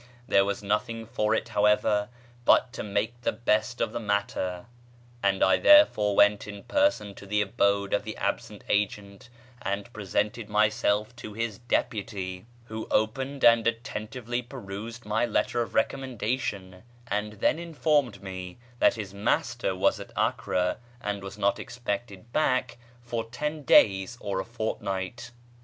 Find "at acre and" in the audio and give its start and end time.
19.99-21.21